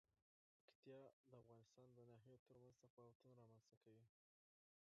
پکتیا 0.65 0.99
د 1.29 1.35
افغانستان 1.41 1.87
د 1.93 1.99
ناحیو 2.09 2.43
ترمنځ 2.45 2.75
تفاوتونه 2.83 3.31
رامنځ 3.39 3.63
ته 3.69 3.75
کوي. 3.83 4.05